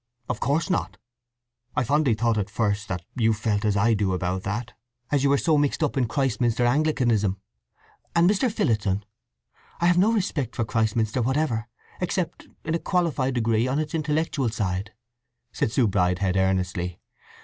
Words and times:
"Of 0.27 0.39
course 0.39 0.67
not. 0.71 0.97
I 1.75 1.83
fondly 1.83 2.15
thought 2.15 2.39
at 2.39 2.49
first 2.49 2.87
that 2.87 3.05
you 3.17 3.33
felt 3.33 3.63
as 3.63 3.77
I 3.77 3.93
do 3.93 4.13
about 4.13 4.41
that, 4.41 4.73
as 5.11 5.23
you 5.23 5.29
were 5.29 5.37
so 5.37 5.59
mixed 5.59 5.83
up 5.83 5.95
in 5.95 6.07
Christminster 6.07 6.65
Anglicanism. 6.65 7.39
And 8.15 8.27
Mr. 8.27 8.51
Phillotson—" 8.51 9.05
"I 9.79 9.85
have 9.85 9.99
no 9.99 10.11
respect 10.11 10.55
for 10.55 10.65
Christminster 10.65 11.21
whatever, 11.21 11.67
except, 11.99 12.47
in 12.65 12.73
a 12.73 12.79
qualified 12.79 13.35
degree, 13.35 13.67
on 13.67 13.77
its 13.77 13.93
intellectual 13.93 14.49
side," 14.49 14.91
said 15.51 15.71
Sue 15.71 15.85
Bridehead 15.87 16.35
earnestly. 16.35 16.99